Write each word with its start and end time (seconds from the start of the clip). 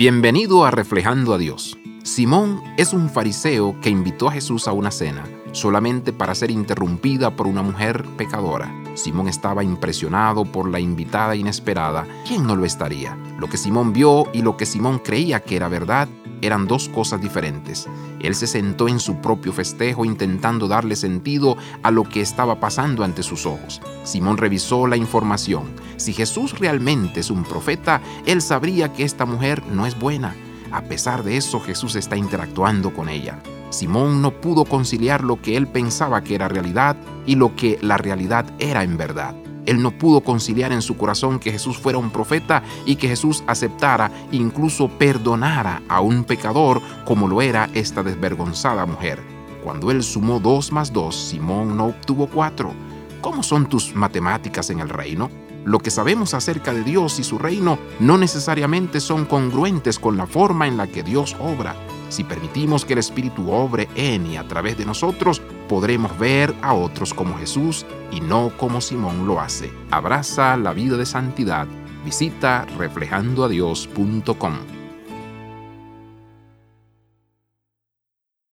Bienvenido 0.00 0.64
a 0.64 0.70
Reflejando 0.70 1.34
a 1.34 1.36
Dios. 1.36 1.76
Simón 2.04 2.62
es 2.78 2.94
un 2.94 3.10
fariseo 3.10 3.78
que 3.82 3.90
invitó 3.90 4.28
a 4.28 4.32
Jesús 4.32 4.66
a 4.66 4.72
una 4.72 4.90
cena 4.90 5.26
solamente 5.52 6.14
para 6.14 6.34
ser 6.34 6.50
interrumpida 6.50 7.36
por 7.36 7.46
una 7.46 7.60
mujer 7.60 8.06
pecadora. 8.16 8.72
Simón 8.94 9.28
estaba 9.28 9.62
impresionado 9.62 10.46
por 10.46 10.70
la 10.70 10.80
invitada 10.80 11.36
inesperada. 11.36 12.06
¿Quién 12.26 12.46
no 12.46 12.56
lo 12.56 12.64
estaría? 12.64 13.14
Lo 13.38 13.48
que 13.50 13.58
Simón 13.58 13.92
vio 13.92 14.24
y 14.32 14.40
lo 14.40 14.56
que 14.56 14.64
Simón 14.64 15.00
creía 15.00 15.40
que 15.40 15.56
era 15.56 15.68
verdad 15.68 16.08
eran 16.42 16.66
dos 16.66 16.88
cosas 16.88 17.20
diferentes. 17.20 17.86
Él 18.20 18.34
se 18.34 18.46
sentó 18.46 18.88
en 18.88 19.00
su 19.00 19.16
propio 19.16 19.52
festejo 19.52 20.04
intentando 20.04 20.68
darle 20.68 20.96
sentido 20.96 21.56
a 21.82 21.90
lo 21.90 22.04
que 22.04 22.20
estaba 22.20 22.60
pasando 22.60 23.04
ante 23.04 23.22
sus 23.22 23.46
ojos. 23.46 23.80
Simón 24.04 24.36
revisó 24.36 24.86
la 24.86 24.96
información. 24.96 25.64
Si 25.96 26.12
Jesús 26.12 26.58
realmente 26.58 27.20
es 27.20 27.30
un 27.30 27.44
profeta, 27.44 28.00
él 28.26 28.42
sabría 28.42 28.92
que 28.92 29.04
esta 29.04 29.26
mujer 29.26 29.62
no 29.72 29.86
es 29.86 29.98
buena. 29.98 30.34
A 30.72 30.82
pesar 30.82 31.24
de 31.24 31.36
eso, 31.36 31.60
Jesús 31.60 31.96
está 31.96 32.16
interactuando 32.16 32.92
con 32.92 33.08
ella. 33.08 33.42
Simón 33.70 34.20
no 34.20 34.32
pudo 34.32 34.64
conciliar 34.64 35.22
lo 35.22 35.40
que 35.40 35.56
él 35.56 35.66
pensaba 35.66 36.22
que 36.22 36.34
era 36.34 36.48
realidad 36.48 36.96
y 37.26 37.36
lo 37.36 37.54
que 37.54 37.78
la 37.80 37.96
realidad 37.96 38.46
era 38.58 38.82
en 38.82 38.96
verdad. 38.96 39.34
Él 39.66 39.82
no 39.82 39.90
pudo 39.90 40.22
conciliar 40.22 40.72
en 40.72 40.82
su 40.82 40.96
corazón 40.96 41.38
que 41.38 41.52
Jesús 41.52 41.78
fuera 41.78 41.98
un 41.98 42.10
profeta 42.10 42.62
y 42.86 42.96
que 42.96 43.08
Jesús 43.08 43.44
aceptara, 43.46 44.10
incluso 44.32 44.88
perdonara 44.88 45.82
a 45.88 46.00
un 46.00 46.24
pecador 46.24 46.80
como 47.04 47.28
lo 47.28 47.42
era 47.42 47.68
esta 47.74 48.02
desvergonzada 48.02 48.86
mujer. 48.86 49.20
Cuando 49.62 49.90
él 49.90 50.02
sumó 50.02 50.40
dos 50.40 50.72
más 50.72 50.92
dos, 50.92 51.14
Simón 51.14 51.76
no 51.76 51.86
obtuvo 51.86 52.26
cuatro. 52.26 52.72
¿Cómo 53.20 53.42
son 53.42 53.68
tus 53.68 53.94
matemáticas 53.94 54.70
en 54.70 54.80
el 54.80 54.88
reino? 54.88 55.30
Lo 55.64 55.78
que 55.78 55.90
sabemos 55.90 56.32
acerca 56.32 56.72
de 56.72 56.82
Dios 56.82 57.18
y 57.18 57.24
su 57.24 57.38
reino 57.38 57.78
no 57.98 58.16
necesariamente 58.16 58.98
son 58.98 59.26
congruentes 59.26 59.98
con 59.98 60.16
la 60.16 60.26
forma 60.26 60.66
en 60.66 60.78
la 60.78 60.86
que 60.86 61.02
Dios 61.02 61.36
obra. 61.38 61.76
Si 62.08 62.24
permitimos 62.24 62.86
que 62.86 62.94
el 62.94 63.00
Espíritu 63.00 63.52
obre 63.52 63.88
en 63.94 64.26
y 64.26 64.36
a 64.38 64.48
través 64.48 64.78
de 64.78 64.86
nosotros, 64.86 65.42
podremos 65.70 66.18
ver 66.18 66.52
a 66.62 66.74
otros 66.74 67.14
como 67.14 67.38
Jesús 67.38 67.86
y 68.10 68.20
no 68.20 68.50
como 68.56 68.80
Simón 68.80 69.28
lo 69.28 69.40
hace. 69.40 69.70
Abraza 69.92 70.56
la 70.56 70.72
vida 70.72 70.96
de 70.96 71.06
santidad. 71.06 71.68
Visita 72.04 72.66
reflejandoadios.com. 72.76 74.79